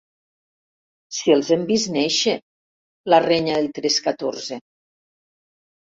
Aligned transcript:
Si 1.17 1.35
els 1.35 1.51
hem 1.57 1.67
vist 1.73 1.93
néixer 1.99 2.35
–la 2.39 3.23
renya 3.29 3.61
el 3.61 3.73
Trescatorze–. 3.79 4.63